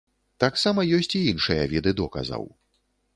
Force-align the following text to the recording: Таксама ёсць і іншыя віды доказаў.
Таксама 0.43 0.85
ёсць 0.97 1.11
і 1.19 1.21
іншыя 1.33 1.67
віды 1.73 1.91
доказаў. 2.03 2.49